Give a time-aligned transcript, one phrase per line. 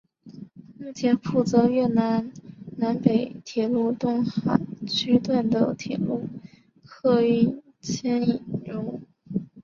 [0.79, 2.31] 目前负责越南
[2.77, 6.27] 南北铁路洞海区段的铁路
[6.83, 8.99] 客货运牵引任务。